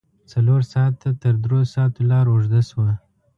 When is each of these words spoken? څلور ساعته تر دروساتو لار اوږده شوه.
څلور 0.31 0.61
ساعته 0.73 1.09
تر 1.23 1.33
دروساتو 1.43 2.01
لار 2.09 2.25
اوږده 2.33 2.61
شوه. 2.69 2.91